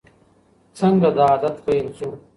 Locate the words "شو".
1.97-2.09